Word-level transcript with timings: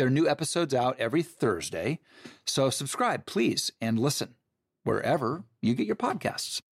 There 0.00 0.06
are 0.06 0.10
new 0.10 0.26
episodes 0.26 0.72
out 0.72 0.96
every 0.98 1.22
Thursday. 1.22 1.98
So 2.46 2.70
subscribe, 2.70 3.26
please, 3.26 3.70
and 3.82 3.98
listen 3.98 4.34
wherever 4.82 5.44
you 5.60 5.74
get 5.74 5.86
your 5.86 5.94
podcasts. 5.94 6.62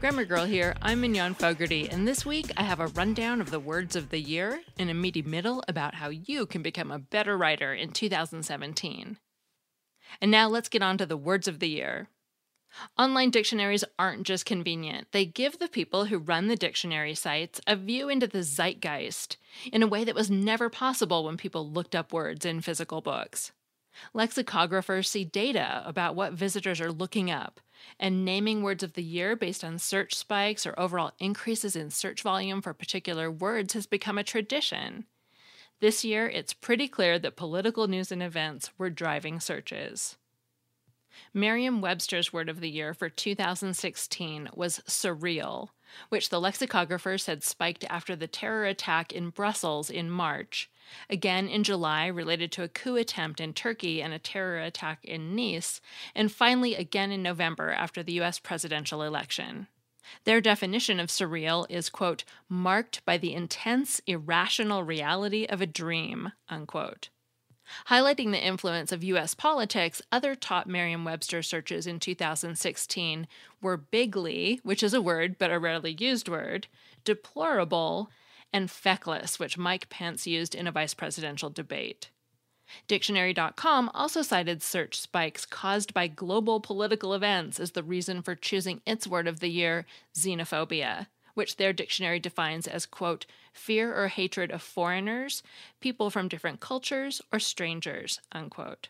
Grammar 0.00 0.24
Girl 0.24 0.46
here. 0.46 0.74
I'm 0.80 1.02
Mignon 1.02 1.34
Fogarty, 1.34 1.90
and 1.90 2.08
this 2.08 2.24
week 2.24 2.50
I 2.56 2.62
have 2.62 2.80
a 2.80 2.86
rundown 2.86 3.42
of 3.42 3.50
the 3.50 3.60
words 3.60 3.96
of 3.96 4.08
the 4.08 4.20
year 4.20 4.62
and 4.78 4.88
a 4.88 4.94
meaty 4.94 5.20
middle 5.20 5.62
about 5.68 5.96
how 5.96 6.08
you 6.08 6.46
can 6.46 6.62
become 6.62 6.90
a 6.90 6.98
better 6.98 7.36
writer 7.36 7.74
in 7.74 7.90
2017. 7.90 9.18
And 10.22 10.30
now 10.30 10.48
let's 10.48 10.70
get 10.70 10.82
on 10.82 10.96
to 10.96 11.04
the 11.04 11.18
words 11.18 11.46
of 11.46 11.58
the 11.58 11.68
year. 11.68 12.08
Online 12.96 13.30
dictionaries 13.30 13.84
aren't 13.98 14.24
just 14.24 14.44
convenient, 14.44 15.08
they 15.12 15.24
give 15.24 15.58
the 15.58 15.68
people 15.68 16.06
who 16.06 16.18
run 16.18 16.48
the 16.48 16.56
dictionary 16.56 17.14
sites 17.14 17.60
a 17.66 17.76
view 17.76 18.08
into 18.08 18.26
the 18.26 18.42
zeitgeist 18.42 19.36
in 19.72 19.82
a 19.82 19.86
way 19.86 20.04
that 20.04 20.14
was 20.14 20.30
never 20.30 20.68
possible 20.68 21.24
when 21.24 21.36
people 21.36 21.68
looked 21.68 21.94
up 21.94 22.12
words 22.12 22.44
in 22.44 22.60
physical 22.60 23.00
books. 23.00 23.52
Lexicographers 24.14 25.06
see 25.06 25.24
data 25.24 25.82
about 25.84 26.14
what 26.14 26.32
visitors 26.32 26.80
are 26.80 26.92
looking 26.92 27.30
up, 27.30 27.60
and 27.98 28.24
naming 28.24 28.62
words 28.62 28.82
of 28.82 28.92
the 28.92 29.02
year 29.02 29.34
based 29.34 29.64
on 29.64 29.78
search 29.78 30.14
spikes 30.14 30.66
or 30.66 30.78
overall 30.78 31.12
increases 31.18 31.74
in 31.74 31.90
search 31.90 32.22
volume 32.22 32.62
for 32.62 32.74
particular 32.74 33.30
words 33.30 33.74
has 33.74 33.86
become 33.86 34.18
a 34.18 34.24
tradition. 34.24 35.06
This 35.80 36.04
year, 36.04 36.28
it's 36.28 36.52
pretty 36.52 36.88
clear 36.88 37.18
that 37.18 37.36
political 37.36 37.86
news 37.86 38.10
and 38.10 38.22
events 38.22 38.70
were 38.78 38.90
driving 38.90 39.40
searches. 39.40 40.16
Merriam 41.34 41.80
Webster's 41.80 42.32
word 42.32 42.48
of 42.48 42.60
the 42.60 42.70
year 42.70 42.94
for 42.94 43.08
2016 43.08 44.48
was 44.54 44.80
surreal, 44.86 45.68
which 46.08 46.28
the 46.28 46.40
lexicographers 46.40 47.26
had 47.26 47.42
spiked 47.42 47.84
after 47.88 48.14
the 48.14 48.26
terror 48.26 48.64
attack 48.64 49.12
in 49.12 49.30
Brussels 49.30 49.90
in 49.90 50.10
March, 50.10 50.70
again 51.08 51.48
in 51.48 51.64
July 51.64 52.06
related 52.06 52.52
to 52.52 52.62
a 52.62 52.68
coup 52.68 52.96
attempt 52.96 53.40
in 53.40 53.52
Turkey 53.52 54.02
and 54.02 54.12
a 54.12 54.18
terror 54.18 54.58
attack 54.58 55.04
in 55.04 55.34
Nice, 55.34 55.80
and 56.14 56.32
finally 56.32 56.74
again 56.74 57.10
in 57.10 57.22
November 57.22 57.72
after 57.72 58.02
the 58.02 58.20
US 58.20 58.38
presidential 58.38 59.02
election. 59.02 59.66
Their 60.24 60.40
definition 60.40 61.00
of 61.00 61.08
surreal 61.08 61.66
is, 61.68 61.90
quote, 61.90 62.24
marked 62.48 63.04
by 63.04 63.18
the 63.18 63.34
intense, 63.34 64.00
irrational 64.06 64.82
reality 64.82 65.44
of 65.44 65.60
a 65.60 65.66
dream, 65.66 66.32
unquote. 66.48 67.10
Highlighting 67.88 68.30
the 68.30 68.44
influence 68.44 68.92
of 68.92 69.04
U.S. 69.04 69.34
politics, 69.34 70.02
other 70.10 70.34
top 70.34 70.66
Merriam 70.66 71.04
Webster 71.04 71.42
searches 71.42 71.86
in 71.86 72.00
2016 72.00 73.26
were 73.60 73.76
bigly, 73.76 74.60
which 74.62 74.82
is 74.82 74.94
a 74.94 75.02
word 75.02 75.36
but 75.38 75.50
a 75.50 75.58
rarely 75.58 75.96
used 75.98 76.28
word, 76.28 76.66
deplorable, 77.04 78.10
and 78.52 78.70
feckless, 78.70 79.38
which 79.38 79.58
Mike 79.58 79.88
Pence 79.88 80.26
used 80.26 80.54
in 80.54 80.66
a 80.66 80.72
vice 80.72 80.94
presidential 80.94 81.50
debate. 81.50 82.10
Dictionary.com 82.86 83.90
also 83.94 84.22
cited 84.22 84.62
search 84.62 85.00
spikes 85.00 85.46
caused 85.46 85.94
by 85.94 86.06
global 86.06 86.60
political 86.60 87.14
events 87.14 87.58
as 87.58 87.72
the 87.72 87.82
reason 87.82 88.20
for 88.20 88.34
choosing 88.34 88.82
its 88.86 89.06
word 89.06 89.26
of 89.26 89.40
the 89.40 89.48
year, 89.48 89.86
xenophobia 90.14 91.06
which 91.38 91.56
their 91.56 91.72
dictionary 91.72 92.18
defines 92.18 92.66
as, 92.66 92.84
quote, 92.84 93.24
fear 93.52 93.94
or 93.94 94.08
hatred 94.08 94.50
of 94.50 94.60
foreigners, 94.60 95.40
people 95.80 96.10
from 96.10 96.26
different 96.26 96.58
cultures, 96.58 97.22
or 97.32 97.38
strangers, 97.38 98.20
unquote. 98.32 98.88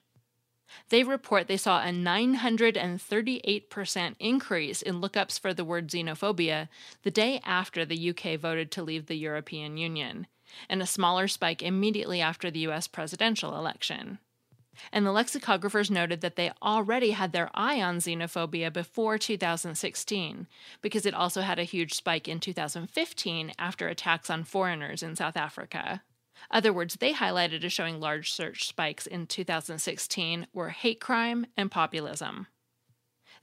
They 0.89 1.05
report 1.05 1.47
they 1.47 1.59
saw 1.59 1.83
a 1.83 1.91
938% 1.91 4.15
increase 4.19 4.83
in 4.83 5.01
lookups 5.01 5.39
for 5.39 5.53
the 5.53 5.65
word 5.65 5.89
xenophobia 5.89 6.69
the 7.03 7.11
day 7.11 7.41
after 7.45 7.85
the 7.85 8.11
UK 8.11 8.41
voted 8.41 8.71
to 8.73 8.83
leave 8.83 9.07
the 9.07 9.17
European 9.17 9.77
Union, 9.77 10.27
and 10.71 10.81
a 10.81 10.87
smaller 10.87 11.29
spike 11.29 11.63
immediately 11.63 12.23
after 12.23 12.51
the 12.51 12.61
US 12.61 12.89
presidential 12.89 13.57
election. 13.57 14.21
And 14.93 15.07
the 15.07 15.11
lexicographers 15.11 15.91
noted 15.91 16.21
that 16.21 16.37
they 16.37 16.53
already 16.63 17.11
had 17.13 17.33
their 17.33 17.51
eye 17.55 17.81
on 17.81 17.99
xenophobia 17.99 18.73
before 18.73 19.19
2016, 19.19 20.47
because 20.83 21.07
it 21.07 21.15
also 21.15 21.43
had 21.43 21.59
a 21.59 21.65
huge 21.65 21.95
spike 21.95 22.29
in 22.29 22.41
2015 22.41 23.53
after 23.59 23.89
attacks 23.89 24.31
on 24.31 24.45
foreigners 24.45 25.03
in 25.03 25.17
South 25.17 25.37
Africa. 25.37 26.03
Other 26.51 26.73
words 26.73 26.97
they 26.97 27.13
highlighted 27.13 27.65
as 27.65 27.73
showing 27.73 28.01
large 28.01 28.33
search 28.33 28.67
spikes 28.67 29.07
in 29.07 29.27
2016 29.27 30.47
were 30.53 30.71
hate 30.71 31.01
crime 31.01 31.47
and 31.57 31.71
populism. 31.71 32.47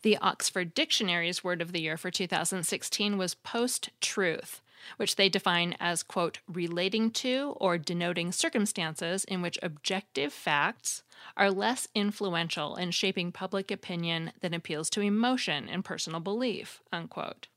The 0.02 0.18
Oxford 0.18 0.74
Dictionary's 0.74 1.44
word 1.44 1.62
of 1.62 1.72
the 1.72 1.82
year 1.82 1.98
for 1.98 2.12
2016 2.12 3.18
was 3.18 3.36
post 3.36 3.90
truth, 4.02 4.62
which 4.98 5.16
they 5.16 5.30
define 5.30 5.76
as, 5.80 6.04
quote, 6.04 6.40
relating 6.48 7.12
to 7.12 7.56
or 7.58 7.78
denoting 7.78 8.32
circumstances 8.32 9.24
in 9.26 9.42
which 9.42 9.60
objective 9.62 10.34
facts 10.34 11.04
are 11.38 11.52
less 11.52 11.88
influential 11.96 12.76
in 12.76 12.92
shaping 12.92 13.32
public 13.32 13.72
opinion 13.72 14.32
than 14.42 14.54
appeals 14.54 14.90
to 14.92 15.02
emotion 15.02 15.68
and 15.70 15.86
personal 15.86 16.20
belief, 16.20 16.82
unquote. 16.92 17.48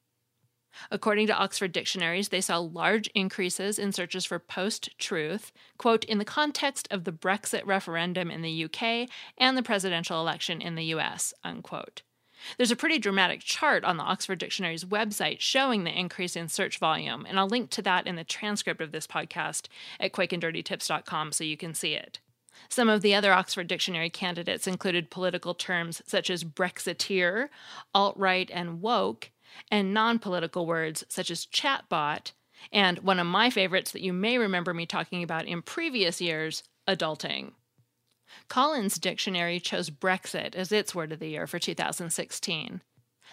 According 0.91 1.27
to 1.29 1.37
Oxford 1.37 1.73
dictionaries, 1.73 2.29
they 2.29 2.41
saw 2.41 2.59
large 2.59 3.09
increases 3.09 3.79
in 3.79 3.93
searches 3.93 4.25
for 4.25 4.39
post 4.39 4.97
truth, 4.99 5.53
quote, 5.77 6.05
in 6.05 6.19
the 6.19 6.25
context 6.25 6.87
of 6.91 7.05
the 7.05 7.13
Brexit 7.13 7.67
referendum 7.67 8.31
in 8.31 8.43
the 8.43 8.65
UK 8.65 9.09
and 9.37 9.57
the 9.57 9.63
presidential 9.63 10.21
election 10.21 10.61
in 10.61 10.75
the 10.75 10.85
US, 10.85 11.35
unquote. 11.43 12.03
There's 12.57 12.71
a 12.71 12.77
pretty 12.77 12.99
dramatic 12.99 13.41
chart 13.41 13.85
on 13.85 13.97
the 13.97 14.03
Oxford 14.03 14.39
Dictionary's 14.39 14.85
website 14.85 15.41
showing 15.41 15.85
the 15.85 15.99
increase 15.99 16.37
in 16.37 16.49
search 16.49 16.79
volume, 16.79 17.27
and 17.27 17.39
I'll 17.39 17.49
link 17.49 17.71
to 17.71 17.83
that 17.83 18.07
in 18.07 18.17
the 18.17 18.25
transcript 18.25 18.81
of 18.81 18.93
this 18.93 19.07
podcast 19.07 19.67
at 20.01 20.13
quickanddirtytips.com 20.13 21.33
so 21.33 21.45
you 21.45 21.57
can 21.57 21.75
see 21.75 21.95
it. 21.95 22.21
Some 22.69 22.89
of 22.89 23.03
the 23.03 23.15
other 23.15 23.33
Oxford 23.33 23.69
Dictionary 23.69 24.11
candidates 24.11 24.67
included 24.67 25.11
political 25.11 25.55
terms 25.55 26.03
such 26.07 26.29
as 26.29 26.45
Brexiteer, 26.45 27.49
alt 27.95 28.17
right, 28.17 28.51
and 28.53 28.81
woke, 28.81 29.31
and 29.71 29.95
non 29.95 30.19
political 30.19 30.67
words 30.67 31.05
such 31.09 31.31
as 31.31 31.47
chatbot, 31.47 32.33
and 32.73 32.99
one 32.99 33.21
of 33.21 33.27
my 33.27 33.51
favorites 33.51 33.93
that 33.93 34.03
you 34.03 34.13
may 34.13 34.39
remember 34.39 34.75
me 34.75 34.87
talking 34.87 35.23
about 35.23 35.47
in 35.47 35.63
previous 35.63 36.21
years, 36.21 36.63
adulting. 36.89 37.53
Collins 38.49 38.99
Dictionary 38.99 39.61
chose 39.61 39.91
Brexit 39.91 40.55
as 40.55 40.73
its 40.73 40.95
word 40.95 41.13
of 41.13 41.19
the 41.19 41.29
year 41.29 41.47
for 41.47 41.59
2016. 41.59 42.83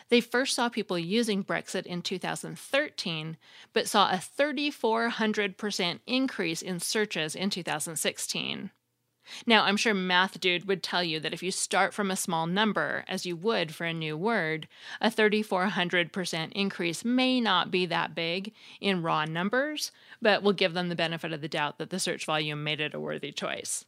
They 0.10 0.22
first 0.22 0.56
saw 0.56 0.70
people 0.70 1.00
using 1.00 1.44
Brexit 1.44 1.86
in 1.86 2.02
2013, 2.02 3.38
but 3.74 3.88
saw 3.88 4.12
a 4.12 4.16
3,400% 4.18 6.00
increase 6.06 6.62
in 6.62 6.80
searches 6.80 7.36
in 7.36 7.50
2016. 7.50 8.72
Now, 9.48 9.64
I'm 9.64 9.78
sure 9.78 9.94
Math 9.94 10.40
Dude 10.40 10.68
would 10.68 10.84
tell 10.84 11.04
you 11.04 11.20
that 11.20 11.34
if 11.34 11.42
you 11.42 11.50
start 11.50 11.94
from 11.94 12.12
a 12.12 12.16
small 12.16 12.46
number, 12.46 13.04
as 13.08 13.26
you 13.26 13.36
would 13.36 13.74
for 13.74 13.86
a 13.86 13.94
new 13.94 14.16
word, 14.16 14.68
a 15.02 15.10
3,400% 15.10 16.52
increase 16.52 17.04
may 17.04 17.42
not 17.42 17.72
be 17.72 17.88
that 17.88 18.14
big 18.14 18.54
in 18.80 19.02
raw 19.02 19.26
numbers, 19.26 19.92
but 20.22 20.44
we'll 20.44 20.54
give 20.54 20.74
them 20.74 20.90
the 20.90 20.96
benefit 20.96 21.34
of 21.34 21.42
the 21.42 21.48
doubt 21.48 21.80
that 21.80 21.90
the 21.90 22.00
search 22.00 22.26
volume 22.26 22.64
made 22.64 22.80
it 22.80 22.94
a 22.94 23.00
worthy 23.00 23.32
choice. 23.32 23.86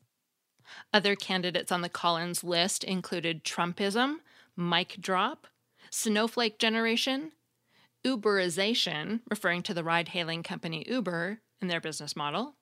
Other 0.93 1.15
candidates 1.15 1.71
on 1.71 1.81
the 1.81 1.89
Collins 1.89 2.43
list 2.43 2.83
included 2.83 3.43
Trumpism, 3.43 4.17
mic 4.55 4.97
drop, 4.99 5.47
snowflake 5.89 6.59
generation, 6.59 7.31
Uberization, 8.05 9.21
referring 9.29 9.63
to 9.63 9.73
the 9.73 9.83
ride 9.83 10.09
hailing 10.09 10.43
company 10.43 10.85
Uber 10.87 11.41
and 11.61 11.69
their 11.69 11.81
business 11.81 12.15
model, 12.15 12.55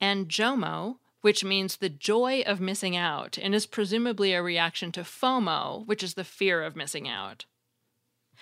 and 0.00 0.28
JOMO, 0.28 0.98
which 1.20 1.44
means 1.44 1.76
the 1.76 1.88
joy 1.88 2.42
of 2.46 2.60
missing 2.60 2.96
out 2.96 3.38
and 3.40 3.54
is 3.54 3.66
presumably 3.66 4.32
a 4.32 4.42
reaction 4.42 4.90
to 4.92 5.02
FOMO, 5.02 5.86
which 5.86 6.02
is 6.02 6.14
the 6.14 6.24
fear 6.24 6.62
of 6.62 6.74
missing 6.74 7.08
out. 7.08 7.44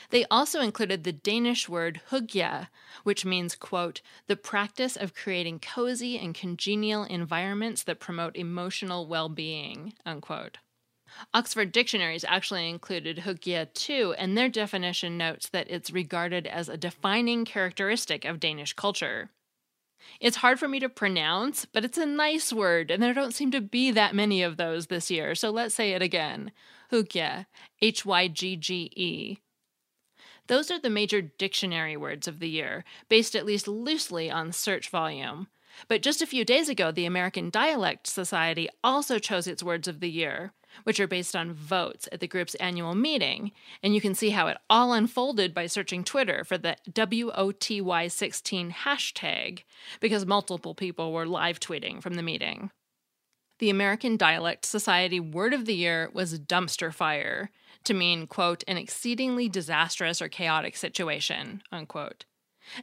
They 0.09 0.25
also 0.31 0.61
included 0.61 1.05
the 1.05 1.13
Danish 1.13 1.69
word 1.69 2.01
hygge, 2.11 2.69
which 3.05 3.25
means, 3.25 3.55
quote, 3.55 4.01
the 4.27 4.37
practice 4.37 4.97
of 4.97 5.15
creating 5.15 5.61
cozy 5.61 6.19
and 6.19 6.35
congenial 6.35 7.05
environments 7.05 7.83
that 7.85 8.01
promote 8.01 8.37
emotional 8.37 9.07
well 9.07 9.29
being, 9.29 9.93
unquote. 10.07 10.59
Oxford 11.35 11.73
Dictionaries 11.73 12.25
actually 12.27 12.69
included 12.69 13.19
hygge 13.19 13.73
too, 13.75 14.15
and 14.17 14.37
their 14.37 14.49
definition 14.49 15.19
notes 15.19 15.49
that 15.49 15.71
it's 15.71 15.91
regarded 15.91 16.47
as 16.47 16.69
a 16.69 16.77
defining 16.77 17.45
characteristic 17.45 18.25
of 18.25 18.41
Danish 18.41 18.73
culture. 18.73 19.31
It's 20.19 20.39
hard 20.39 20.59
for 20.59 20.69
me 20.69 20.81
to 20.81 20.89
pronounce, 20.89 21.67
but 21.67 21.85
it's 21.85 21.99
a 21.99 22.07
nice 22.07 22.53
word, 22.53 22.91
and 22.91 23.03
there 23.03 23.15
don't 23.15 23.35
seem 23.35 23.51
to 23.51 23.61
be 23.61 23.91
that 23.91 24.15
many 24.15 24.43
of 24.43 24.57
those 24.57 24.87
this 24.87 25.11
year, 25.11 25.35
so 25.35 25.51
let's 25.51 25.75
say 25.75 25.93
it 25.93 26.03
again. 26.03 26.53
Hygge, 26.91 27.47
H 27.83 28.07
Y 28.07 28.29
G 28.29 28.57
G 28.57 28.91
E. 28.97 29.39
Those 30.51 30.69
are 30.73 30.81
the 30.81 30.91
major 30.91 31.23
dictionary 31.23 31.97
words 31.97 32.27
of 32.27 32.41
the 32.41 32.49
year, 32.49 32.83
based 33.09 33.37
at 33.37 33.47
least 33.47 33.69
loosely 33.69 34.29
on 34.33 34.51
search 34.51 34.89
volume. 34.89 35.47
But 35.87 36.03
just 36.03 36.23
a 36.23 36.27
few 36.27 36.45
days 36.45 36.69
ago, 36.69 36.91
the 36.91 37.07
American 37.07 37.51
Dialect 37.51 38.09
Society 38.09 38.69
also 38.83 39.21
chose 39.21 39.47
its 39.47 39.63
words 39.63 39.87
of 39.87 40.01
the 40.01 40.11
year, 40.11 40.53
which 40.83 40.99
are 40.99 41.07
based 41.07 41.37
on 41.37 41.53
votes 41.53 42.09
at 42.11 42.19
the 42.19 42.27
group's 42.27 42.57
annual 42.57 42.97
meeting. 42.97 43.53
And 43.81 43.95
you 43.95 44.01
can 44.01 44.13
see 44.13 44.31
how 44.31 44.49
it 44.49 44.57
all 44.69 44.93
unfolded 44.93 45.55
by 45.55 45.67
searching 45.69 46.03
Twitter 46.03 46.43
for 46.43 46.59
the 46.59 46.77
WOTY16 46.91 48.73
hashtag, 48.73 49.61
because 50.01 50.27
multiple 50.27 50.75
people 50.75 51.13
were 51.13 51.27
live 51.27 51.61
tweeting 51.61 52.03
from 52.03 52.15
the 52.15 52.25
meeting. 52.25 52.73
The 53.61 53.71
American 53.71 54.17
Dialect 54.17 54.65
Society 54.65 55.21
word 55.21 55.55
of 55.55 55.67
the 55.67 55.77
year 55.77 56.11
was 56.13 56.41
dumpster 56.41 56.93
fire, 56.93 57.51
to 57.85 57.95
mean, 57.95 58.27
quote, 58.27 58.65
an 58.69 58.77
exceedingly 58.77 59.49
disastrous 59.49 60.21
or 60.21 60.29
chaotic 60.29 60.77
situation, 60.77 61.63
unquote. 61.73 62.25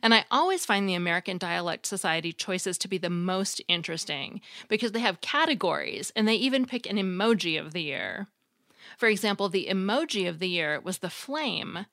And 0.01 0.13
I 0.13 0.25
always 0.31 0.65
find 0.65 0.87
the 0.87 0.95
American 0.95 1.37
Dialect 1.37 1.85
Society 1.85 2.33
choices 2.33 2.77
to 2.79 2.87
be 2.87 2.97
the 2.97 3.09
most 3.09 3.61
interesting 3.67 4.41
because 4.67 4.91
they 4.91 4.99
have 4.99 5.21
categories 5.21 6.11
and 6.15 6.27
they 6.27 6.35
even 6.35 6.65
pick 6.65 6.89
an 6.89 6.97
emoji 6.97 7.59
of 7.59 7.73
the 7.73 7.83
year. 7.83 8.27
For 8.97 9.07
example, 9.07 9.49
the 9.49 9.67
emoji 9.69 10.27
of 10.27 10.39
the 10.39 10.49
year 10.49 10.79
was 10.79 10.99
the 10.99 11.09
flame, 11.09 11.85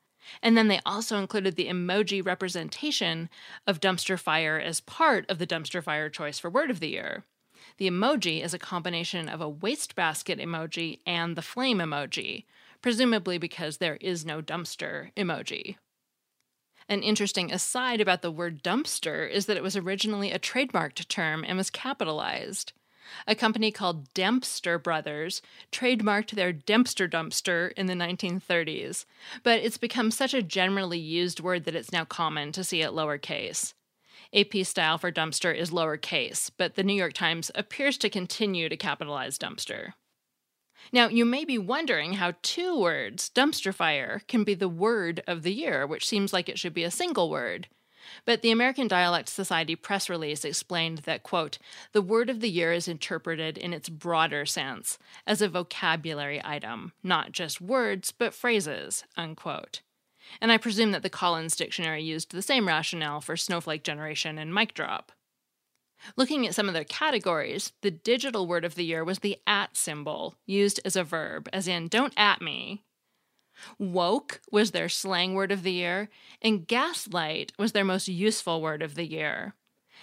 and 0.43 0.57
then 0.57 0.69
they 0.69 0.81
also 0.87 1.19
included 1.19 1.57
the 1.57 1.69
emoji 1.69 2.25
representation 2.25 3.29
of 3.67 3.81
dumpster 3.81 4.19
fire 4.19 4.59
as 4.59 4.81
part 4.81 5.29
of 5.29 5.39
the 5.39 5.47
dumpster 5.47 5.83
fire 5.83 6.09
choice 6.09 6.39
for 6.39 6.49
word 6.49 6.71
of 6.71 6.81
the 6.81 6.89
year. 6.89 7.25
The 7.77 7.89
emoji 7.89 8.43
is 8.43 8.55
a 8.55 8.59
combination 8.59 9.29
of 9.29 9.41
a 9.41 9.49
wastebasket 9.49 10.39
emoji 10.39 11.01
and 11.07 11.37
the 11.37 11.43
flame 11.43 11.79
emoji, 11.79 12.45
presumably 12.85 13.39
because 13.39 13.79
there 13.79 13.97
is 14.03 14.27
no 14.27 14.43
dumpster 14.43 15.11
emoji. 15.17 15.77
An 16.87 17.03
interesting 17.03 17.51
aside 17.51 17.99
about 17.99 18.21
the 18.21 18.31
word 18.31 18.63
dumpster 18.63 19.27
is 19.27 19.47
that 19.47 19.57
it 19.57 19.63
was 19.63 19.75
originally 19.75 20.31
a 20.31 20.39
trademarked 20.39 21.09
term 21.09 21.47
and 21.49 21.57
was 21.57 21.71
capitalized. 21.71 22.75
A 23.27 23.35
company 23.35 23.71
called 23.71 24.13
Dempster 24.13 24.79
Brothers 24.79 25.41
trademarked 25.73 26.33
their 26.33 26.53
Dempster 26.53 27.09
dumpster 27.09 27.73
in 27.73 27.87
the 27.87 27.95
1930s, 27.95 29.07
but 29.43 29.61
it's 29.61 29.79
become 29.79 30.11
such 30.11 30.35
a 30.35 30.43
generally 30.43 30.99
used 30.99 31.41
word 31.41 31.65
that 31.65 31.75
it's 31.75 31.91
now 31.91 32.05
common 32.05 32.53
to 32.53 32.63
see 32.63 32.83
it 32.83 32.91
lowercase. 32.91 33.73
AP 34.35 34.67
style 34.67 34.99
for 34.99 35.11
dumpster 35.11 35.57
is 35.57 35.71
lowercase, 35.71 36.51
but 36.59 36.75
the 36.75 36.85
New 36.85 36.93
York 36.93 37.15
Times 37.15 37.51
appears 37.55 37.97
to 37.97 38.11
continue 38.11 38.69
to 38.69 38.77
capitalize 38.77 39.39
dumpster. 39.39 39.95
Now, 40.93 41.09
you 41.09 41.25
may 41.25 41.45
be 41.45 41.59
wondering 41.59 42.15
how 42.15 42.35
two 42.43 42.79
words, 42.79 43.31
dumpster 43.35 43.75
fire, 43.75 44.23
can 44.29 44.45
be 44.45 44.55
the 44.55 44.69
word 44.69 45.23
of 45.27 45.43
the 45.43 45.53
year, 45.53 45.87
which 45.87 46.07
seems 46.07 46.33
like 46.33 46.49
it 46.49 46.59
should 46.59 46.75
be 46.75 46.85
a 46.85 46.91
single 46.91 47.31
word. 47.31 47.69
But 48.25 48.43
the 48.43 48.51
American 48.51 48.87
Dialect 48.87 49.29
Society 49.29 49.77
press 49.77 50.11
release 50.11 50.45
explained 50.45 50.99
that, 50.99 51.23
quote, 51.23 51.59
the 51.93 52.03
word 52.03 52.29
of 52.29 52.41
the 52.41 52.51
year 52.51 52.73
is 52.73 52.87
interpreted 52.87 53.57
in 53.57 53.73
its 53.73 53.89
broader 53.89 54.45
sense, 54.45 54.99
as 55.27 55.41
a 55.41 55.49
vocabulary 55.49 56.41
item, 56.45 56.93
not 57.03 57.33
just 57.33 57.61
words, 57.61 58.13
but 58.13 58.35
phrases, 58.35 59.05
unquote. 59.17 59.81
And 60.41 60.53
I 60.53 60.59
presume 60.59 60.93
that 60.93 61.03
the 61.03 61.11
Collins 61.11 61.57
Dictionary 61.57 62.03
used 62.03 62.33
the 62.33 62.43
same 62.43 62.69
rationale 62.69 63.21
for 63.21 63.37
snowflake 63.37 63.85
generation 63.85 64.39
and 64.39 64.55
mic 64.55 64.75
drop. 64.75 65.13
Looking 66.17 66.47
at 66.47 66.55
some 66.55 66.69
of 66.69 66.75
their 66.75 66.85
categories, 66.85 67.73
the 67.83 67.91
digital 67.91 68.47
word 68.47 68.65
of 68.65 68.75
the 68.75 68.85
year 68.85 69.05
was 69.05 69.21
the 69.21 69.39
at 69.47 69.77
symbol, 69.77 70.35
used 70.47 70.81
as 70.85 70.97
a 70.97 71.05
verb, 71.05 71.49
as 71.53 71.69
in, 71.69 71.89
don't 71.89 72.13
at 72.17 72.43
me. 72.43 72.83
Woke 73.79 74.41
was 74.51 74.73
their 74.73 74.89
slang 74.89 75.35
word 75.35 75.53
of 75.53 75.63
the 75.63 75.73
year, 75.73 76.09
and 76.43 76.67
gaslight 76.67 77.53
was 77.59 77.73
their 77.73 77.85
most 77.85 78.09
useful 78.09 78.61
word 78.61 78.83
of 78.83 78.95
the 78.95 79.07
year. 79.07 79.55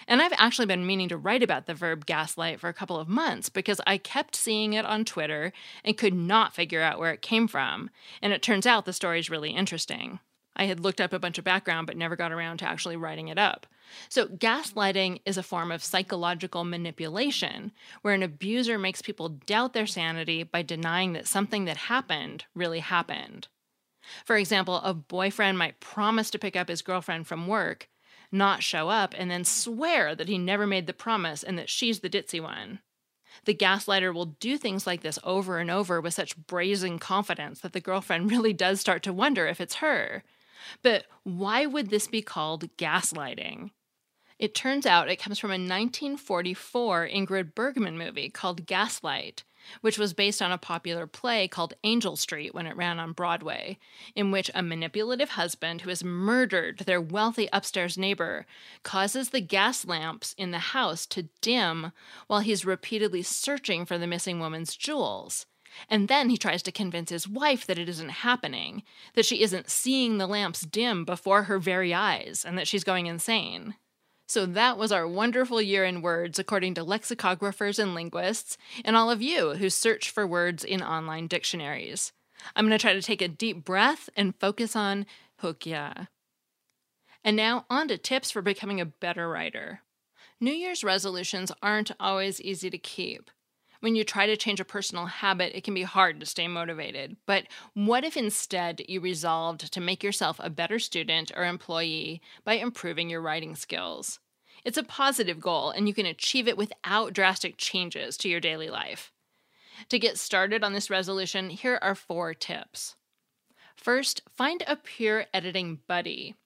And 0.08 0.20
I've 0.20 0.32
actually 0.36 0.66
been 0.66 0.86
meaning 0.86 1.08
to 1.10 1.16
write 1.16 1.42
about 1.42 1.66
the 1.66 1.74
verb 1.74 2.06
gaslight 2.06 2.58
for 2.58 2.68
a 2.68 2.74
couple 2.74 2.98
of 2.98 3.08
months 3.08 3.48
because 3.48 3.80
I 3.86 3.98
kept 3.98 4.34
seeing 4.34 4.72
it 4.72 4.84
on 4.84 5.04
Twitter 5.04 5.52
and 5.84 5.96
could 5.96 6.14
not 6.14 6.54
figure 6.54 6.82
out 6.82 6.98
where 6.98 7.12
it 7.12 7.22
came 7.22 7.46
from. 7.46 7.90
And 8.20 8.32
it 8.32 8.42
turns 8.42 8.66
out 8.66 8.84
the 8.84 8.92
story 8.92 9.20
is 9.20 9.30
really 9.30 9.50
interesting. 9.50 10.18
I 10.56 10.64
had 10.64 10.80
looked 10.80 11.00
up 11.00 11.12
a 11.12 11.18
bunch 11.18 11.38
of 11.38 11.44
background 11.44 11.86
but 11.86 11.96
never 11.96 12.16
got 12.16 12.32
around 12.32 12.58
to 12.58 12.68
actually 12.68 12.96
writing 12.96 13.28
it 13.28 13.38
up. 13.38 13.66
So, 14.08 14.26
gaslighting 14.26 15.20
is 15.24 15.36
a 15.36 15.42
form 15.42 15.70
of 15.72 15.84
psychological 15.84 16.64
manipulation 16.64 17.72
where 18.02 18.14
an 18.14 18.22
abuser 18.22 18.78
makes 18.78 19.02
people 19.02 19.28
doubt 19.28 19.72
their 19.72 19.86
sanity 19.86 20.42
by 20.42 20.62
denying 20.62 21.12
that 21.12 21.26
something 21.26 21.64
that 21.66 21.76
happened 21.76 22.44
really 22.54 22.80
happened. 22.80 23.48
For 24.24 24.36
example, 24.36 24.76
a 24.76 24.94
boyfriend 24.94 25.58
might 25.58 25.80
promise 25.80 26.30
to 26.30 26.38
pick 26.38 26.56
up 26.56 26.68
his 26.68 26.82
girlfriend 26.82 27.26
from 27.26 27.46
work, 27.46 27.88
not 28.30 28.62
show 28.62 28.88
up, 28.88 29.14
and 29.16 29.30
then 29.30 29.44
swear 29.44 30.14
that 30.14 30.28
he 30.28 30.38
never 30.38 30.66
made 30.66 30.86
the 30.86 30.92
promise 30.92 31.42
and 31.42 31.58
that 31.58 31.70
she's 31.70 32.00
the 32.00 32.10
ditzy 32.10 32.40
one. 32.40 32.80
The 33.44 33.54
gaslighter 33.54 34.12
will 34.12 34.26
do 34.26 34.58
things 34.58 34.86
like 34.86 35.02
this 35.02 35.18
over 35.24 35.58
and 35.58 35.70
over 35.70 36.00
with 36.00 36.14
such 36.14 36.36
brazen 36.36 36.98
confidence 36.98 37.60
that 37.60 37.72
the 37.72 37.80
girlfriend 37.80 38.30
really 38.30 38.52
does 38.52 38.80
start 38.80 39.02
to 39.04 39.12
wonder 39.12 39.46
if 39.46 39.60
it's 39.60 39.76
her. 39.76 40.22
But 40.82 41.06
why 41.24 41.66
would 41.66 41.90
this 41.90 42.06
be 42.06 42.22
called 42.22 42.76
gaslighting? 42.76 43.70
It 44.42 44.56
turns 44.56 44.86
out 44.86 45.08
it 45.08 45.20
comes 45.20 45.38
from 45.38 45.52
a 45.52 45.54
1944 45.54 47.08
Ingrid 47.14 47.54
Bergman 47.54 47.96
movie 47.96 48.28
called 48.28 48.66
Gaslight, 48.66 49.44
which 49.82 49.98
was 49.98 50.14
based 50.14 50.42
on 50.42 50.50
a 50.50 50.58
popular 50.58 51.06
play 51.06 51.46
called 51.46 51.74
Angel 51.84 52.16
Street 52.16 52.52
when 52.52 52.66
it 52.66 52.74
ran 52.74 52.98
on 52.98 53.12
Broadway, 53.12 53.78
in 54.16 54.32
which 54.32 54.50
a 54.52 54.60
manipulative 54.60 55.28
husband 55.28 55.82
who 55.82 55.90
has 55.90 56.02
murdered 56.02 56.78
their 56.78 57.00
wealthy 57.00 57.48
upstairs 57.52 57.96
neighbor 57.96 58.44
causes 58.82 59.28
the 59.28 59.40
gas 59.40 59.86
lamps 59.86 60.34
in 60.36 60.50
the 60.50 60.58
house 60.58 61.06
to 61.06 61.28
dim 61.40 61.92
while 62.26 62.40
he's 62.40 62.64
repeatedly 62.64 63.22
searching 63.22 63.84
for 63.84 63.96
the 63.96 64.08
missing 64.08 64.40
woman's 64.40 64.74
jewels. 64.74 65.46
And 65.88 66.08
then 66.08 66.30
he 66.30 66.36
tries 66.36 66.64
to 66.64 66.72
convince 66.72 67.10
his 67.10 67.28
wife 67.28 67.64
that 67.66 67.78
it 67.78 67.88
isn't 67.88 68.08
happening, 68.08 68.82
that 69.14 69.24
she 69.24 69.40
isn't 69.40 69.70
seeing 69.70 70.18
the 70.18 70.26
lamps 70.26 70.62
dim 70.62 71.04
before 71.04 71.44
her 71.44 71.60
very 71.60 71.94
eyes, 71.94 72.44
and 72.44 72.58
that 72.58 72.66
she's 72.66 72.82
going 72.82 73.06
insane. 73.06 73.76
So 74.26 74.46
that 74.46 74.78
was 74.78 74.92
our 74.92 75.06
wonderful 75.06 75.60
year 75.60 75.84
in 75.84 76.00
words, 76.00 76.38
according 76.38 76.74
to 76.74 76.84
lexicographers 76.84 77.78
and 77.78 77.94
linguists, 77.94 78.56
and 78.84 78.96
all 78.96 79.10
of 79.10 79.20
you 79.20 79.54
who 79.54 79.68
search 79.68 80.10
for 80.10 80.26
words 80.26 80.64
in 80.64 80.82
online 80.82 81.26
dictionaries. 81.26 82.12
I'm 82.56 82.66
going 82.66 82.76
to 82.76 82.82
try 82.82 82.94
to 82.94 83.02
take 83.02 83.22
a 83.22 83.28
deep 83.28 83.64
breath 83.64 84.08
and 84.16 84.34
focus 84.38 84.74
on 84.74 85.06
hygge. 85.42 86.08
And 87.24 87.36
now, 87.36 87.66
on 87.70 87.88
to 87.88 87.98
tips 87.98 88.30
for 88.30 88.42
becoming 88.42 88.80
a 88.80 88.86
better 88.86 89.28
writer. 89.28 89.82
New 90.40 90.52
Year's 90.52 90.82
resolutions 90.82 91.52
aren't 91.62 91.92
always 92.00 92.40
easy 92.40 92.68
to 92.70 92.78
keep 92.78 93.30
when 93.82 93.96
you 93.96 94.04
try 94.04 94.26
to 94.26 94.36
change 94.36 94.60
a 94.60 94.64
personal 94.64 95.06
habit, 95.06 95.56
it 95.56 95.64
can 95.64 95.74
be 95.74 95.82
hard 95.82 96.20
to 96.20 96.26
stay 96.26 96.46
motivated. 96.46 97.16
But 97.26 97.48
what 97.74 98.04
if 98.04 98.16
instead 98.16 98.80
you 98.88 99.00
resolved 99.00 99.72
to 99.72 99.80
make 99.80 100.04
yourself 100.04 100.38
a 100.38 100.50
better 100.50 100.78
student 100.78 101.32
or 101.34 101.44
employee 101.44 102.22
by 102.44 102.54
improving 102.54 103.10
your 103.10 103.20
writing 103.20 103.56
skills? 103.56 104.20
It's 104.64 104.78
a 104.78 104.84
positive 104.84 105.40
goal, 105.40 105.70
and 105.70 105.88
you 105.88 105.94
can 105.94 106.06
achieve 106.06 106.46
it 106.46 106.56
without 106.56 107.12
drastic 107.12 107.56
changes 107.56 108.16
to 108.18 108.28
your 108.28 108.38
daily 108.38 108.70
life. 108.70 109.10
To 109.88 109.98
get 109.98 110.16
started 110.16 110.62
on 110.62 110.74
this 110.74 110.88
resolution, 110.88 111.50
here 111.50 111.80
are 111.82 111.96
four 111.96 112.34
tips. 112.34 112.94
First, 113.74 114.22
find 114.32 114.62
a 114.68 114.76
peer 114.76 115.26
editing 115.34 115.80
buddy. 115.88 116.36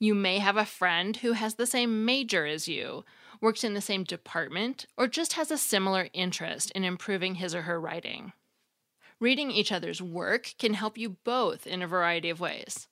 You 0.00 0.16
may 0.16 0.40
have 0.40 0.56
a 0.56 0.66
friend 0.66 1.18
who 1.18 1.34
has 1.34 1.54
the 1.54 1.68
same 1.68 2.04
major 2.04 2.46
as 2.46 2.66
you, 2.66 3.04
works 3.44 3.62
in 3.62 3.74
the 3.74 3.80
same 3.80 4.02
department, 4.02 4.86
or 4.96 5.06
just 5.06 5.34
has 5.34 5.50
a 5.50 5.58
similar 5.58 6.08
interest 6.14 6.72
in 6.72 6.82
improving 6.82 7.36
his 7.36 7.54
or 7.54 7.62
her 7.62 7.78
writing. 7.78 8.32
Reading 9.20 9.50
each 9.50 9.70
other's 9.70 10.02
work 10.02 10.54
can 10.58 10.74
help 10.74 10.98
you 10.98 11.10
both 11.24 11.66
in 11.66 11.82
a 11.82 11.86
variety 11.86 12.30
of 12.30 12.40
ways. 12.40 12.88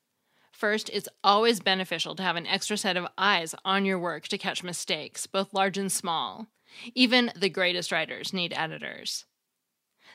First, 0.53 0.91
it's 0.91 1.09
always 1.25 1.59
beneficial 1.59 2.15
to 2.15 2.23
have 2.23 2.37
an 2.37 2.47
extra 2.47 2.77
set 2.77 2.97
of 2.97 3.09
eyes 3.17 3.55
on 3.65 3.85
your 3.85 3.99
work 3.99 4.29
to 4.29 4.39
catch 4.39 4.63
mistakes, 4.63 5.27
both 5.27 5.55
large 5.55 5.79
and 5.79 5.91
small. 5.91 6.47
Even 6.95 7.33
the 7.35 7.49
greatest 7.49 7.91
writers 7.91 8.33
need 8.33 8.53
editors. 8.55 9.25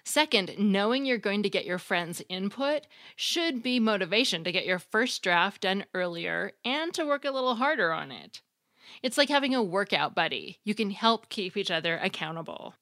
Second, 0.05 0.53
knowing 0.57 1.05
you're 1.05 1.17
going 1.17 1.43
to 1.43 1.49
get 1.49 1.65
your 1.65 1.79
friends' 1.79 2.21
input 2.29 2.83
should 3.15 3.61
be 3.61 3.79
motivation 3.79 4.43
to 4.43 4.51
get 4.51 4.65
your 4.65 4.79
first 4.79 5.21
draft 5.21 5.63
done 5.63 5.83
earlier 5.93 6.53
and 6.63 6.93
to 6.93 7.05
work 7.05 7.25
a 7.25 7.31
little 7.31 7.55
harder 7.55 7.91
on 7.91 8.11
it. 8.11 8.41
It's 9.01 9.17
like 9.17 9.29
having 9.29 9.55
a 9.55 9.63
workout 9.63 10.15
buddy. 10.15 10.59
You 10.63 10.75
can 10.75 10.91
help 10.91 11.29
keep 11.29 11.55
each 11.57 11.71
other 11.71 11.97
accountable. 11.97 12.75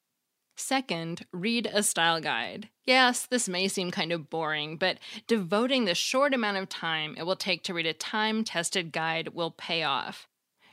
Second, 0.57 1.25
read 1.34 1.69
a 1.72 1.84
style 1.84 2.22
guide. 2.22 2.69
Yes, 2.86 3.25
this 3.25 3.50
may 3.50 3.67
seem 3.67 3.91
kind 3.91 4.12
of 4.12 4.29
boring, 4.29 4.77
but 4.77 5.00
devoting 5.27 5.86
the 5.86 5.95
short 5.95 6.34
amount 6.34 6.57
of 6.57 6.69
time 6.69 7.15
it 7.17 7.24
will 7.24 7.36
take 7.36 7.63
to 7.63 7.74
read 7.74 7.86
a 7.86 7.93
time 7.93 8.43
tested 8.43 8.91
guide 8.91 9.29
will 9.29 9.51
pay 9.51 9.84
off. 9.84 10.27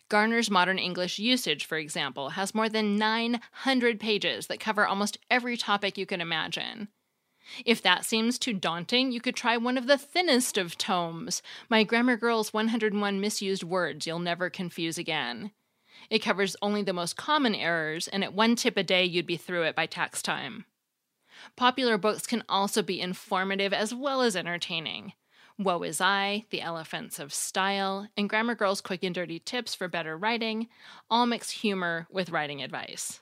Garner's 0.08 0.50
Modern 0.50 0.78
English 0.78 1.18
Usage, 1.18 1.64
for 1.64 1.78
example, 1.78 2.30
has 2.30 2.54
more 2.54 2.68
than 2.68 2.96
900 2.96 3.98
pages 3.98 4.46
that 4.46 4.60
cover 4.60 4.86
almost 4.86 5.18
every 5.30 5.56
topic 5.56 5.96
you 5.96 6.06
can 6.06 6.20
imagine. 6.20 6.88
If 7.64 7.82
that 7.82 8.04
seems 8.04 8.38
too 8.38 8.52
daunting, 8.52 9.12
you 9.12 9.20
could 9.20 9.36
try 9.36 9.56
one 9.56 9.76
of 9.76 9.86
the 9.86 9.98
thinnest 9.98 10.56
of 10.58 10.78
tomes, 10.78 11.42
My 11.68 11.84
Grammar 11.84 12.16
Girl's 12.16 12.52
101 12.52 13.20
Misused 13.20 13.62
Words 13.62 14.06
You'll 14.06 14.18
Never 14.18 14.50
Confuse 14.50 14.98
Again. 14.98 15.50
It 16.10 16.20
covers 16.20 16.56
only 16.62 16.82
the 16.82 16.92
most 16.92 17.16
common 17.16 17.54
errors, 17.54 18.08
and 18.08 18.24
at 18.24 18.34
one 18.34 18.56
tip 18.56 18.76
a 18.76 18.82
day, 18.82 19.04
you'd 19.04 19.26
be 19.26 19.36
through 19.36 19.62
it 19.62 19.76
by 19.76 19.86
tax 19.86 20.22
time. 20.22 20.64
Popular 21.56 21.98
books 21.98 22.26
can 22.26 22.44
also 22.48 22.82
be 22.82 23.00
informative 23.00 23.72
as 23.72 23.94
well 23.94 24.22
as 24.22 24.36
entertaining. 24.36 25.12
Woe 25.58 25.82
is 25.82 26.00
I, 26.00 26.46
The 26.50 26.60
Elephants 26.62 27.18
of 27.18 27.32
Style, 27.32 28.08
and 28.16 28.28
Grammar 28.28 28.54
Girl's 28.54 28.80
Quick 28.80 29.02
and 29.02 29.14
Dirty 29.14 29.38
Tips 29.38 29.74
for 29.74 29.88
Better 29.88 30.16
Writing 30.16 30.68
all 31.10 31.26
mix 31.26 31.50
humor 31.50 32.06
with 32.10 32.30
writing 32.30 32.62
advice. 32.62 33.20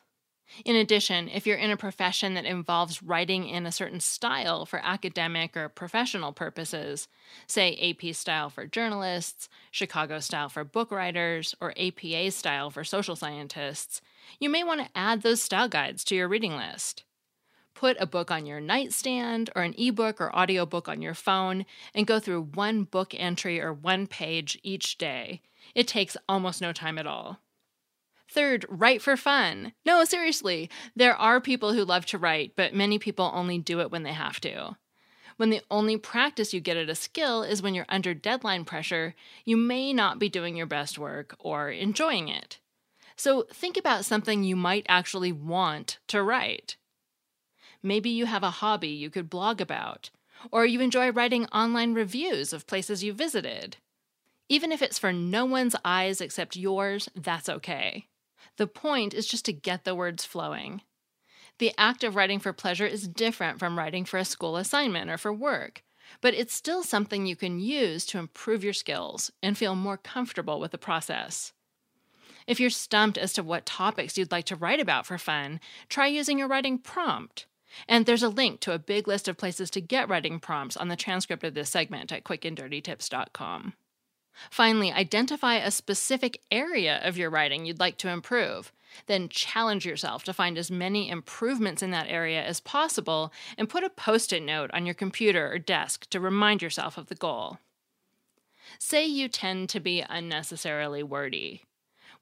In 0.65 0.77
addition, 0.77 1.29
if 1.29 1.47
you're 1.47 1.57
in 1.57 1.71
a 1.71 1.77
profession 1.77 2.35
that 2.35 2.45
involves 2.45 3.03
writing 3.03 3.49
in 3.49 3.67
a 3.67 3.73
certain 3.73 4.01
style 4.01 4.67
for 4.67 4.81
academic 4.83 5.57
or 5.57 5.69
professional 5.69 6.33
purposes, 6.33 7.09
say 7.47 7.77
AP 7.77 8.15
style 8.15 8.51
for 8.51 8.67
journalists, 8.67 9.49
Chicago 9.71 10.19
style 10.21 10.49
for 10.49 10.65
book 10.65 10.91
writers, 10.91 11.55
or 11.61 11.75
APA 11.79 12.31
style 12.31 12.71
for 12.71 12.85
social 12.85 13.17
scientists, 13.17 14.01
you 14.39 14.49
may 14.49 14.65
want 14.65 14.81
to 14.81 14.91
add 14.95 15.23
those 15.23 15.43
style 15.43 15.69
guides 15.69 16.05
to 16.05 16.15
your 16.15 16.29
reading 16.29 16.57
list. 16.57 17.05
Put 17.75 17.97
a 18.01 18.07
book 18.07 18.31
on 18.31 18.45
your 18.45 18.61
nightstand 18.61 19.51
or 19.57 19.63
an 19.63 19.75
ebook 19.79 20.21
or 20.21 20.35
audiobook 20.37 20.89
on 20.89 21.01
your 21.01 21.15
phone 21.15 21.65
and 21.95 22.07
go 22.07 22.21
through 22.21 22.43
one 22.55 22.85
book 22.85 23.15
entry 23.17 23.61
or 23.61 23.73
one 23.73 24.07
page 24.07 24.59
each 24.63 24.99
day. 24.99 25.41
It 25.75 25.89
takes 25.89 26.17
almost 26.29 26.61
no 26.61 26.73
time 26.73 26.99
at 26.99 27.07
all. 27.07 27.39
Third, 28.31 28.65
write 28.69 29.03
for 29.03 29.17
fun. 29.17 29.73
No, 29.85 30.05
seriously, 30.05 30.71
there 30.95 31.17
are 31.17 31.41
people 31.41 31.73
who 31.73 31.85
love 31.85 32.07
to 32.07 32.19
write, 32.19 32.53
but 32.55 32.73
many 32.73 32.97
people 32.99 33.29
only 33.35 33.59
do 33.59 33.81
it 33.81 33.91
when 33.91 34.05
they 34.05 34.13
have 34.13 34.41
to. 34.41 34.77
When 35.37 35.51
the 35.51 35.63
only 35.69 35.97
practice 35.97 36.55
you 36.55 36.61
get 36.61 36.77
at 36.77 36.89
a 36.89 36.95
skill 36.95 37.43
is 37.43 37.61
when 37.61 37.75
you're 37.75 37.87
under 37.89 38.15
deadline 38.15 38.65
pressure, 38.65 39.15
you 39.45 39.57
may 39.57 39.93
not 39.93 40.21
be 40.21 40.29
doing 40.29 40.55
your 40.55 40.67
best 40.67 40.99
work 40.99 41.35
or 41.41 41.71
enjoying 41.71 42.29
it. 42.29 42.59
So 43.17 43.47
think 43.53 43.77
about 43.77 44.05
something 44.05 44.45
you 44.45 44.55
might 44.55 44.87
actually 44.89 45.33
want 45.33 45.99
to 46.07 46.23
write. 46.23 46.77
Maybe 47.83 48.11
you 48.11 48.27
have 48.27 48.43
a 48.43 48.51
hobby 48.51 48.89
you 48.91 49.11
could 49.11 49.29
blog 49.29 49.61
about, 49.61 50.11
or 50.53 50.65
you 50.67 50.81
enjoy 50.81 51.11
writing 51.11 51.47
online 51.47 51.95
reviews 51.95 52.53
of 52.53 52.67
places 52.67 53.03
you 53.03 53.13
visited. 53.13 53.79
Even 54.49 54.71
if 54.71 54.83
it's 54.83 54.99
for 54.99 55.13
no 55.13 55.45
one's 55.45 55.75
eyes 55.85 56.21
except 56.21 56.55
yours, 56.55 57.09
that's 57.17 57.49
okay. 57.49 58.07
The 58.61 58.67
point 58.67 59.15
is 59.15 59.27
just 59.27 59.47
to 59.47 59.55
get 59.55 59.85
the 59.85 59.95
words 59.95 60.27
flowing. 60.27 60.83
The 61.57 61.73
act 61.79 62.05
of 62.05 62.15
writing 62.15 62.39
for 62.39 62.53
pleasure 62.53 62.85
is 62.85 63.09
different 63.09 63.59
from 63.59 63.79
writing 63.79 64.05
for 64.05 64.19
a 64.19 64.25
school 64.27 64.59
assignment 64.59 65.09
or 65.09 65.17
for 65.17 65.33
work, 65.33 65.83
but 66.21 66.35
it's 66.35 66.53
still 66.53 66.83
something 66.83 67.25
you 67.25 67.37
can 67.37 67.59
use 67.59 68.05
to 68.05 68.19
improve 68.19 68.63
your 68.63 68.75
skills 68.75 69.33
and 69.43 69.57
feel 69.57 69.75
more 69.75 69.97
comfortable 69.97 70.61
with 70.61 70.73
the 70.73 70.77
process. 70.77 71.55
If 72.47 72.61
you're 72.61 72.69
stumped 72.69 73.17
as 73.17 73.33
to 73.33 73.43
what 73.43 73.65
topics 73.65 74.19
you'd 74.19 74.31
like 74.31 74.45
to 74.45 74.57
write 74.57 74.79
about 74.79 75.07
for 75.07 75.17
fun, 75.17 75.59
try 75.89 76.09
using 76.09 76.43
a 76.43 76.47
writing 76.47 76.77
prompt. 76.77 77.47
And 77.89 78.05
there's 78.05 78.23
a 78.23 78.29
link 78.29 78.61
to 78.61 78.75
a 78.75 78.79
big 78.79 79.09
list 79.09 79.27
of 79.27 79.39
places 79.39 79.71
to 79.71 79.81
get 79.81 80.11
writing 80.11 80.39
prompts 80.39 80.77
on 80.77 80.89
the 80.89 80.97
transcript 80.97 81.45
of 81.45 81.55
this 81.55 81.71
segment 81.71 82.13
at 82.13 82.25
quickanddirtytips.com. 82.25 83.73
Finally, 84.51 84.93
identify 84.93 85.57
a 85.57 85.71
specific 85.71 86.41
area 86.51 87.01
of 87.03 87.19
your 87.19 87.31
writing 87.31 87.67
you'd 87.67 87.81
like 87.81 87.99
to 87.99 88.09
improve. 88.09 88.73
Then 89.07 89.29
challenge 89.29 89.87
yourself 89.87 90.25
to 90.25 90.33
find 90.33 90.59
as 90.59 90.71
many 90.71 91.09
improvements 91.09 91.83
in 91.83 91.91
that 91.91 92.09
area 92.09 92.43
as 92.43 92.61
possible 92.61 93.33
and 93.57 93.69
put 93.69 93.85
a 93.85 93.91
post 93.91 94.33
it 94.33 94.43
note 94.43 94.71
on 94.73 94.87
your 94.87 94.95
computer 94.95 95.53
or 95.53 95.59
desk 95.59 96.09
to 96.11 96.21
remind 96.21 96.63
yourself 96.63 96.99
of 96.99 97.07
the 97.07 97.15
goal. 97.15 97.59
Say 98.79 99.07
you 99.07 99.29
tend 99.29 99.69
to 99.71 99.81
be 99.81 100.05
unnecessarily 100.09 101.03
wordy. 101.03 101.65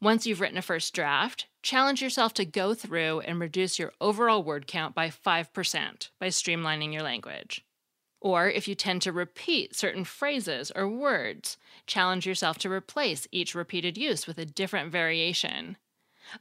Once 0.00 0.26
you've 0.26 0.40
written 0.40 0.58
a 0.58 0.62
first 0.62 0.94
draft, 0.94 1.46
challenge 1.62 2.00
yourself 2.00 2.32
to 2.34 2.44
go 2.44 2.72
through 2.72 3.20
and 3.20 3.40
reduce 3.40 3.78
your 3.78 3.92
overall 4.00 4.42
word 4.42 4.66
count 4.66 4.94
by 4.94 5.08
5% 5.08 6.10
by 6.20 6.28
streamlining 6.28 6.92
your 6.92 7.02
language. 7.02 7.64
Or 8.20 8.48
if 8.48 8.66
you 8.66 8.74
tend 8.74 9.02
to 9.02 9.12
repeat 9.12 9.76
certain 9.76 10.04
phrases 10.04 10.72
or 10.74 10.88
words, 10.88 11.56
challenge 11.86 12.26
yourself 12.26 12.58
to 12.58 12.70
replace 12.70 13.28
each 13.30 13.54
repeated 13.54 13.96
use 13.96 14.26
with 14.26 14.38
a 14.38 14.44
different 14.44 14.90
variation. 14.90 15.76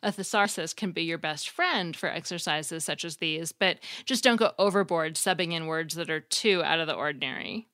A 0.04 0.12
thesaurus 0.12 0.74
can 0.74 0.92
be 0.92 1.04
your 1.04 1.18
best 1.18 1.50
friend 1.50 1.96
for 1.96 2.10
exercises 2.10 2.84
such 2.84 3.06
as 3.06 3.18
these, 3.18 3.52
but 3.52 3.78
just 4.06 4.24
don't 4.24 4.38
go 4.38 4.52
overboard 4.58 5.16
subbing 5.16 5.54
in 5.54 5.68
words 5.68 5.96
that 5.96 6.10
are 6.10 6.20
too 6.20 6.64
out 6.64 6.80
of 6.80 6.88
the 6.88 6.96
ordinary. 6.96 7.68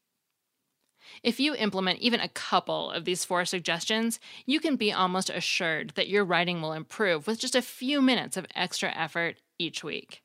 If 1.22 1.40
you 1.40 1.56
implement 1.56 2.00
even 2.00 2.20
a 2.20 2.30
couple 2.30 2.92
of 2.92 3.06
these 3.06 3.26
four 3.26 3.46
suggestions, 3.46 4.20
you 4.46 4.60
can 4.60 4.76
be 4.76 4.92
almost 4.92 5.30
assured 5.30 5.92
that 5.96 6.08
your 6.08 6.26
writing 6.26 6.62
will 6.62 6.74
improve 6.74 7.28
with 7.28 7.40
just 7.40 7.56
a 7.56 7.62
few 7.62 8.02
minutes 8.02 8.38
of 8.38 8.48
extra 8.56 8.90
effort 8.96 9.38
each 9.60 9.84
week. 9.84 10.23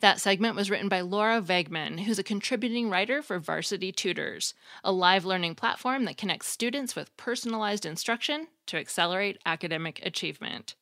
That 0.00 0.20
segment 0.20 0.56
was 0.56 0.70
written 0.70 0.88
by 0.88 1.00
Laura 1.00 1.40
Wegman, 1.40 2.00
who's 2.00 2.18
a 2.18 2.24
contributing 2.24 2.90
writer 2.90 3.22
for 3.22 3.38
Varsity 3.38 3.92
Tutors, 3.92 4.54
a 4.82 4.92
live 4.92 5.24
learning 5.24 5.54
platform 5.54 6.04
that 6.04 6.16
connects 6.16 6.48
students 6.48 6.96
with 6.96 7.16
personalized 7.16 7.86
instruction 7.86 8.48
to 8.66 8.76
accelerate 8.76 9.38
academic 9.46 10.04
achievement. 10.04 10.74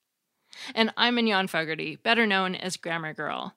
And 0.74 0.92
I'm 0.96 1.16
Mignon 1.16 1.48
Fogarty, 1.48 1.96
better 1.96 2.26
known 2.26 2.54
as 2.54 2.76
Grammar 2.76 3.14
Girl. 3.14 3.54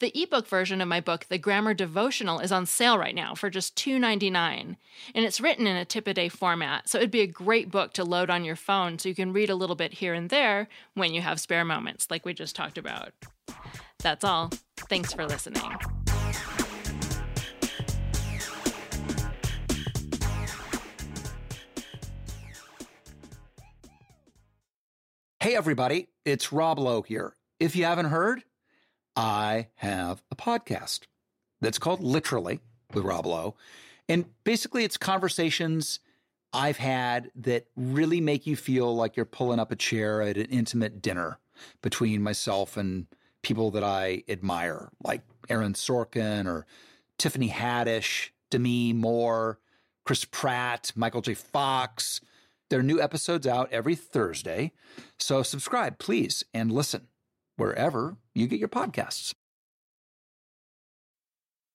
The 0.00 0.12
ebook 0.20 0.46
version 0.46 0.80
of 0.80 0.88
my 0.88 1.00
book, 1.00 1.26
The 1.28 1.38
Grammar 1.38 1.74
Devotional, 1.74 2.40
is 2.40 2.52
on 2.52 2.66
sale 2.66 2.98
right 2.98 3.14
now 3.14 3.34
for 3.34 3.48
just 3.48 3.76
$2.99, 3.76 4.76
and 5.14 5.24
it's 5.24 5.40
written 5.40 5.66
in 5.66 5.76
a 5.76 5.84
tip 5.84 6.06
a 6.06 6.14
day 6.14 6.28
format, 6.28 6.88
so 6.88 6.98
it'd 6.98 7.10
be 7.10 7.22
a 7.22 7.26
great 7.26 7.70
book 7.70 7.94
to 7.94 8.04
load 8.04 8.28
on 8.30 8.44
your 8.44 8.56
phone 8.56 8.98
so 8.98 9.08
you 9.08 9.14
can 9.14 9.32
read 9.32 9.48
a 9.48 9.54
little 9.54 9.76
bit 9.76 9.94
here 9.94 10.12
and 10.12 10.28
there 10.28 10.68
when 10.94 11.14
you 11.14 11.22
have 11.22 11.40
spare 11.40 11.64
moments, 11.64 12.10
like 12.10 12.26
we 12.26 12.34
just 12.34 12.54
talked 12.54 12.76
about. 12.76 13.12
That's 14.02 14.24
all. 14.24 14.50
Thanks 14.88 15.12
for 15.12 15.26
listening. 15.26 15.62
Hey, 25.42 25.56
everybody, 25.56 26.08
it's 26.24 26.52
Rob 26.52 26.78
Lowe 26.78 27.02
here. 27.02 27.34
If 27.58 27.74
you 27.74 27.84
haven't 27.84 28.06
heard, 28.06 28.42
I 29.16 29.68
have 29.76 30.22
a 30.30 30.36
podcast 30.36 31.00
that's 31.60 31.78
called 31.78 32.02
Literally 32.02 32.60
with 32.92 33.04
Rob 33.04 33.26
Lowe. 33.26 33.56
And 34.08 34.26
basically, 34.44 34.84
it's 34.84 34.96
conversations 34.96 36.00
I've 36.52 36.78
had 36.78 37.30
that 37.36 37.66
really 37.76 38.20
make 38.20 38.46
you 38.46 38.56
feel 38.56 38.94
like 38.94 39.16
you're 39.16 39.24
pulling 39.24 39.58
up 39.58 39.72
a 39.72 39.76
chair 39.76 40.20
at 40.20 40.36
an 40.36 40.46
intimate 40.46 41.00
dinner 41.00 41.38
between 41.80 42.22
myself 42.22 42.76
and 42.76 43.06
people 43.42 43.70
that 43.72 43.84
I 43.84 44.24
admire, 44.28 44.90
like 45.02 45.22
Aaron 45.48 45.74
Sorkin 45.74 46.46
or 46.46 46.66
Tiffany 47.18 47.48
Haddish, 47.48 48.30
Demi 48.50 48.92
Moore, 48.92 49.58
Chris 50.04 50.24
Pratt, 50.24 50.92
Michael 50.96 51.20
J. 51.20 51.34
Fox. 51.34 52.20
There 52.68 52.78
are 52.78 52.84
new 52.84 53.00
episodes 53.00 53.46
out 53.46 53.70
every 53.72 53.94
Thursday. 53.94 54.72
So 55.18 55.42
subscribe, 55.42 55.98
please, 55.98 56.44
and 56.54 56.72
listen 56.72 57.08
wherever 57.56 58.16
you 58.34 58.46
get 58.46 58.60
your 58.60 58.68
podcasts. 58.68 59.34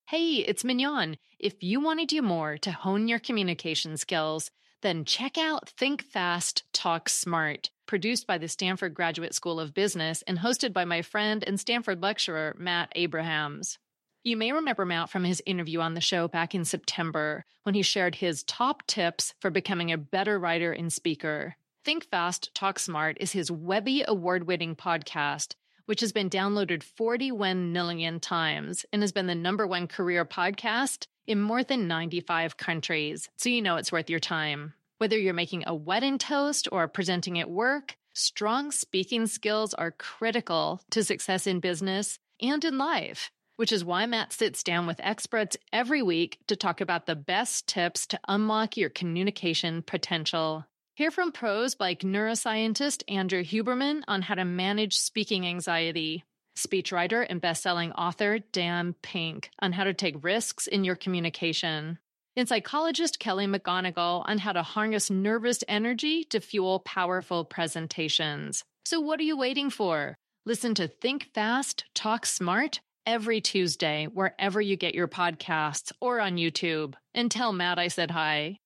Hey, 0.07 0.35
it's 0.35 0.63
Mignon. 0.63 1.17
If 1.39 1.63
you 1.63 1.79
want 1.79 1.99
to 1.99 2.05
do 2.05 2.21
more 2.21 2.57
to 2.59 2.71
hone 2.71 3.07
your 3.07 3.19
communication 3.19 3.97
skills, 3.97 4.51
then 4.85 5.03
check 5.03 5.35
out 5.35 5.67
Think 5.67 6.03
Fast, 6.03 6.63
Talk 6.71 7.09
Smart 7.09 7.71
produced 7.87 8.27
by 8.27 8.37
the 8.37 8.47
Stanford 8.47 8.93
Graduate 8.93 9.33
School 9.33 9.59
of 9.59 9.73
Business 9.73 10.21
and 10.27 10.37
hosted 10.37 10.73
by 10.73 10.85
my 10.85 11.01
friend 11.01 11.43
and 11.45 11.59
Stanford 11.59 12.03
lecturer, 12.03 12.55
Matt 12.59 12.91
Abrahams. 12.95 13.79
You 14.23 14.37
may 14.37 14.51
remember 14.51 14.85
Matt 14.85 15.09
from 15.09 15.23
his 15.23 15.41
interview 15.45 15.79
on 15.79 15.95
the 15.95 16.01
show 16.01 16.27
back 16.27 16.53
in 16.53 16.65
September 16.65 17.45
when 17.63 17.73
he 17.73 17.81
shared 17.81 18.13
his 18.13 18.43
top 18.43 18.85
tips 18.85 19.33
for 19.39 19.49
becoming 19.49 19.91
a 19.91 19.97
better 19.97 20.37
writer 20.37 20.71
and 20.71 20.93
speaker. 20.93 21.55
Think 21.83 22.05
Fast, 22.05 22.53
Talk 22.53 22.77
Smart 22.77 23.17
is 23.19 23.31
his 23.31 23.49
Webby 23.49 24.03
award 24.07 24.45
winning 24.45 24.75
podcast, 24.75 25.55
which 25.87 26.01
has 26.01 26.11
been 26.11 26.29
downloaded 26.29 26.83
41 26.83 27.71
million 27.71 28.19
times 28.19 28.85
and 28.93 29.01
has 29.01 29.11
been 29.11 29.25
the 29.25 29.33
number 29.33 29.65
one 29.65 29.87
career 29.87 30.25
podcast 30.25 31.07
in 31.27 31.41
more 31.41 31.63
than 31.63 31.87
95 31.87 32.57
countries. 32.57 33.29
So 33.37 33.49
you 33.49 33.61
know 33.61 33.77
it's 33.77 33.91
worth 33.91 34.09
your 34.09 34.19
time. 34.19 34.73
Whether 34.97 35.17
you're 35.17 35.33
making 35.33 35.63
a 35.67 35.75
wedding 35.75 36.17
toast 36.17 36.67
or 36.71 36.87
presenting 36.87 37.39
at 37.39 37.49
work, 37.49 37.97
strong 38.13 38.71
speaking 38.71 39.27
skills 39.27 39.73
are 39.73 39.91
critical 39.91 40.81
to 40.91 41.03
success 41.03 41.47
in 41.47 41.59
business 41.59 42.17
and 42.41 42.63
in 42.63 42.77
life, 42.77 43.31
which 43.57 43.71
is 43.71 43.83
why 43.83 44.05
Matt 44.05 44.31
sits 44.31 44.63
down 44.63 44.87
with 44.87 45.01
experts 45.03 45.57
every 45.73 46.01
week 46.01 46.39
to 46.47 46.55
talk 46.55 46.79
about 46.79 47.05
the 47.05 47.15
best 47.15 47.67
tips 47.67 48.07
to 48.07 48.19
unlock 48.27 48.77
your 48.77 48.89
communication 48.89 49.81
potential. 49.81 50.65
Hear 50.95 51.11
from 51.11 51.33
pros 51.33 51.75
like 51.77 51.99
neuroscientist 52.01 53.03
Andrew 53.09 53.43
Huberman 53.43 54.03
on 54.07 54.21
how 54.21 54.35
to 54.35 54.45
manage 54.45 54.95
speaking 54.95 55.45
anxiety, 55.45 56.23
speechwriter 56.57 57.25
and 57.29 57.41
best-selling 57.41 57.91
author 57.93 58.39
Dan 58.39 58.95
Pink 59.01 59.49
on 59.59 59.71
how 59.73 59.83
to 59.83 59.93
take 59.93 60.23
risks 60.23 60.67
in 60.67 60.83
your 60.83 60.95
communication, 60.95 61.99
and 62.35 62.47
psychologist 62.47 63.19
Kelly 63.19 63.47
McGonigal 63.47 64.23
on 64.27 64.37
how 64.37 64.51
to 64.51 64.63
harness 64.63 65.09
nervous 65.09 65.63
energy 65.67 66.23
to 66.25 66.39
fuel 66.39 66.79
powerful 66.79 67.45
presentations. 67.45 68.63
So 68.85 68.99
what 68.99 69.19
are 69.19 69.23
you 69.23 69.37
waiting 69.37 69.69
for? 69.69 70.15
Listen 70.45 70.75
to 70.75 70.87
Think 70.87 71.29
Fast, 71.33 71.85
Talk 71.95 72.25
Smart 72.25 72.79
every 73.05 73.41
Tuesday 73.41 74.05
wherever 74.05 74.59
you 74.59 74.75
get 74.75 74.95
your 74.95 75.07
podcasts 75.07 75.91
or 76.01 76.19
on 76.19 76.37
YouTube. 76.37 76.95
And 77.13 77.31
tell 77.31 77.53
Matt 77.53 77.79
I 77.79 77.87
said 77.87 78.11
hi. 78.11 78.59